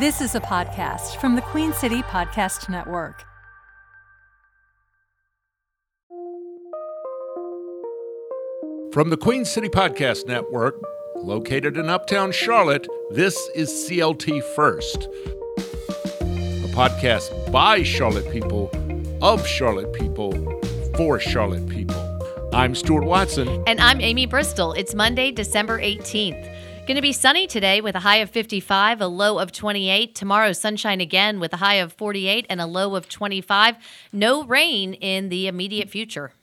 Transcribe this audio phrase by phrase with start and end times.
[0.00, 3.22] This is a podcast from the Queen City Podcast Network.
[8.92, 10.82] From the Queen City Podcast Network,
[11.14, 15.04] located in Uptown Charlotte, this is CLT First,
[16.22, 18.72] a podcast by Charlotte people,
[19.22, 20.32] of Charlotte people,
[20.96, 21.94] for Charlotte people.
[22.52, 23.62] I'm Stuart Watson.
[23.68, 24.72] And I'm Amy Bristle.
[24.72, 26.50] It's Monday, December 18th.
[26.86, 30.14] Going to be sunny today with a high of 55, a low of 28.
[30.14, 33.76] Tomorrow, sunshine again with a high of 48 and a low of 25.
[34.12, 36.34] No rain in the immediate future.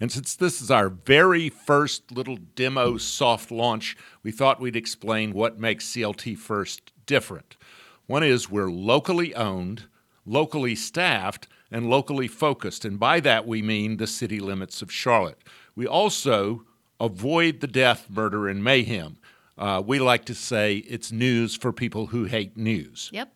[0.00, 5.34] And since this is our very first little demo soft launch, we thought we'd explain
[5.34, 7.58] what makes CLT First different.
[8.06, 9.84] One is we're locally owned,
[10.24, 12.86] locally staffed, and locally focused.
[12.86, 15.44] And by that, we mean the city limits of Charlotte.
[15.76, 16.64] We also
[16.98, 19.18] avoid the death, murder, and mayhem.
[19.60, 23.10] Uh, we like to say it's news for people who hate news.
[23.12, 23.30] Yep.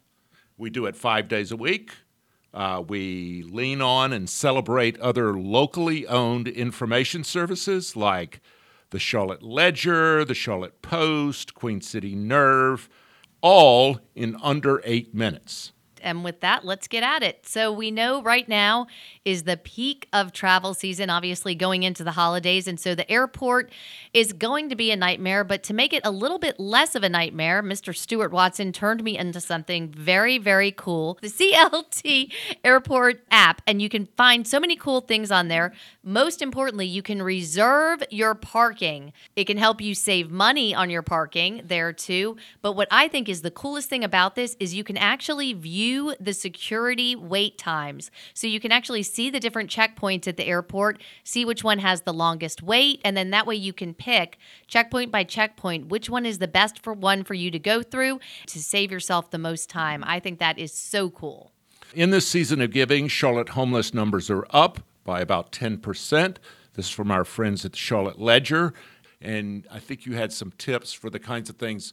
[0.57, 1.93] We do it five days a week.
[2.55, 8.41] Uh, we lean on and celebrate other locally owned information services like
[8.89, 12.89] the Charlotte Ledger, the Charlotte Post, Queen City Nerve,
[13.43, 15.73] all in under eight minutes.
[16.05, 17.47] And with that, let's get at it.
[17.47, 18.87] So, we know right now
[19.25, 22.69] is the peak of travel season, obviously going into the holidays.
[22.69, 23.73] And so, the airport
[24.13, 25.43] is going to be a nightmare.
[25.43, 27.97] But to make it a little bit less of a nightmare, Mr.
[27.97, 32.33] Stuart Watson turned me into something very, very cool the CLT
[32.65, 33.63] Airport app.
[33.67, 35.73] And you can find so many cool things on there.
[36.03, 39.13] Most importantly, you can reserve your parking.
[39.37, 42.37] It can help you save money on your parking there too.
[42.61, 45.94] But what I think is the coolest thing about this is you can actually view
[46.21, 48.11] the security wait times.
[48.33, 52.03] So you can actually see the different checkpoints at the airport, see which one has
[52.03, 56.27] the longest wait, and then that way you can pick checkpoint by checkpoint which one
[56.27, 59.69] is the best for one for you to go through to save yourself the most
[59.71, 60.03] time.
[60.07, 61.53] I think that is so cool.
[61.95, 66.37] In this season of giving, Charlotte homeless numbers are up by about 10%.
[66.75, 68.75] This is from our friends at the Charlotte Ledger.
[69.21, 71.93] And I think you had some tips for the kinds of things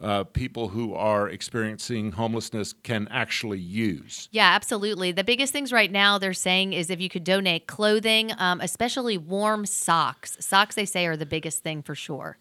[0.00, 4.28] uh, people who are experiencing homelessness can actually use.
[4.32, 5.12] Yeah, absolutely.
[5.12, 9.16] The biggest things right now they're saying is if you could donate clothing, um, especially
[9.16, 10.36] warm socks.
[10.40, 12.38] Socks, they say, are the biggest thing for sure.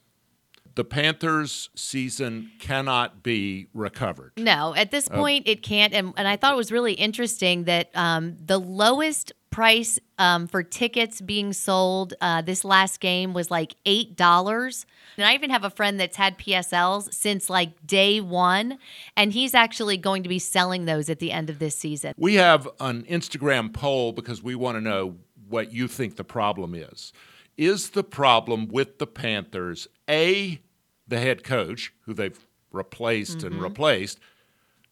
[0.74, 4.32] The Panthers season cannot be recovered.
[4.38, 5.94] No, at this point, it can't.
[5.94, 10.64] And, and I thought it was really interesting that um, the lowest price um, for
[10.64, 14.86] tickets being sold uh, this last game was like eight dollars.
[15.18, 18.80] And i even have a friend that's had psls since like day one
[19.16, 22.14] and he's actually going to be selling those at the end of this season.
[22.18, 25.18] We have an Instagram poll because we want to know
[25.50, 27.14] what you think the problem is.
[27.58, 30.62] Is the problem with the Panthers A,
[31.08, 32.40] the head coach, who they've
[32.72, 34.20] replaced and replaced,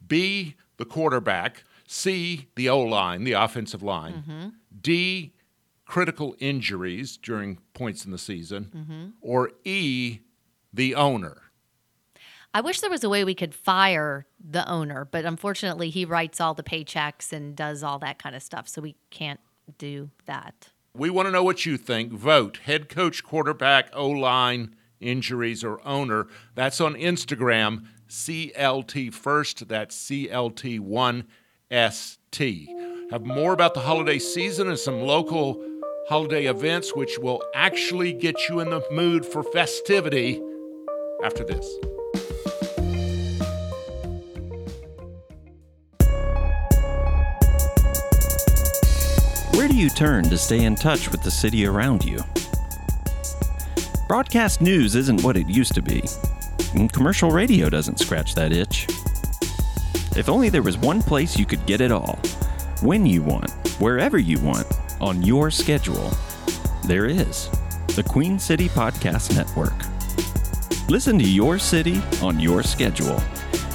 [0.05, 5.33] B, the quarterback, C, the O line, the offensive line, D,
[5.85, 10.19] critical injuries during points in the season, or E,
[10.71, 11.41] the owner?
[12.51, 16.41] i wish there was a way we could fire the owner but unfortunately he writes
[16.41, 19.39] all the paychecks and does all that kind of stuff so we can't
[19.77, 22.11] do that We want to know what you think.
[22.11, 26.25] Vote head coach, quarterback, O line, injuries, or owner.
[26.55, 29.67] That's on Instagram, CLT First.
[29.67, 29.95] That's
[31.71, 33.11] CLT1ST.
[33.11, 35.63] Have more about the holiday season and some local
[36.07, 40.41] holiday events, which will actually get you in the mood for festivity
[41.23, 41.67] after this.
[49.55, 52.19] Where do you turn to stay in touch with the city around you?
[54.07, 56.03] Broadcast news isn't what it used to be.
[56.73, 58.87] and Commercial radio doesn't scratch that itch.
[60.19, 62.19] If only there was one place you could get it all,
[62.81, 63.49] when you want,
[63.79, 64.67] wherever you want,
[64.99, 66.11] on your schedule.
[66.83, 67.49] There is
[67.95, 69.71] the Queen City Podcast Network.
[70.89, 73.15] Listen to your city on your schedule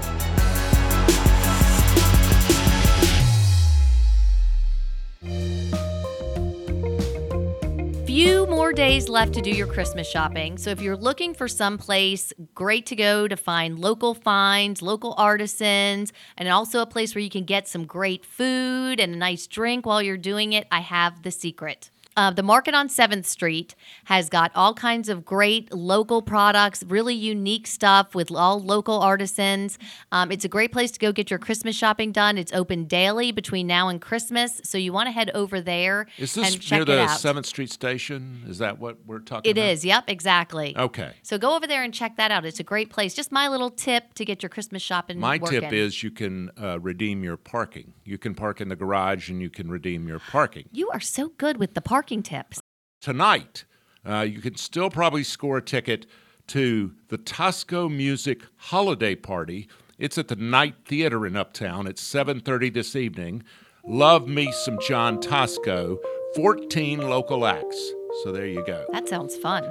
[8.19, 10.59] Few more days left to do your Christmas shopping.
[10.59, 15.15] So if you're looking for some place great to go to find local finds, local
[15.17, 19.47] artisans, and also a place where you can get some great food and a nice
[19.47, 21.93] drink while you're doing it, I have the secret.
[22.19, 23.77] Uh, the market on 7th Street
[24.07, 29.79] has got all kinds of great local products, really unique stuff with all local artisans.
[30.11, 32.37] Um, it's a great place to go get your Christmas shopping done.
[32.37, 36.35] It's open daily between now and Christmas, so you want to head over there Is
[36.35, 37.07] this near the.
[37.07, 38.43] Seventh Street station?
[38.49, 39.71] Is that what we're talking It about?
[39.71, 39.85] is.
[39.85, 40.77] Yep, exactly.
[40.77, 41.13] Okay.
[41.23, 42.45] So go over there and check that out.
[42.45, 43.15] It's a great place.
[43.15, 45.21] Just my little tip to get your Christmas shopping.
[45.21, 47.93] My tip is you can uh, redeem your parking.
[48.05, 50.65] You can park in the garage and you can redeem your parking.
[50.73, 52.61] you are so good with the parking tips.
[53.01, 53.65] Tonight,
[54.09, 56.07] uh, you can still probably score a ticket
[56.49, 59.69] to the Tosco Music Holiday Party.
[59.99, 61.87] It's at the Knight Theater in Uptown.
[61.87, 63.45] It's 7:30 this evening.
[63.87, 65.99] Love me some John Tosco.
[66.35, 67.93] 14 local acts.
[68.23, 68.85] So there you go.
[68.93, 69.65] That sounds fun.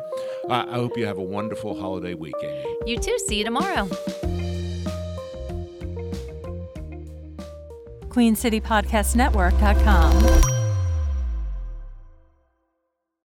[0.49, 2.65] I I hope you have a wonderful holiday weekend.
[2.85, 3.17] You too.
[3.27, 3.89] See you tomorrow.
[8.09, 10.56] QueenCityPodcastNetwork.com.